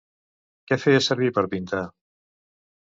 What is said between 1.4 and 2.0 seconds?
pintar?